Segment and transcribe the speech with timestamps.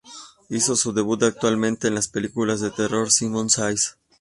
[0.49, 3.99] Hizo su debut actuando en la película de terror "Simon Says".